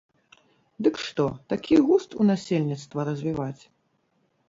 Дык 0.87 0.95
што, 1.09 1.27
такі 1.53 1.75
густ 1.89 2.19
у 2.19 2.23
насельніцтва 2.33 2.99
развіваць? 3.15 3.59